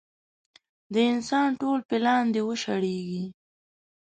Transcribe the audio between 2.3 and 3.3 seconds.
دې وشړېږي.